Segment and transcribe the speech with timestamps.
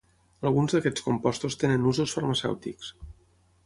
[0.49, 2.95] Alguns d'aquests compostos tenen usos farmacèutics.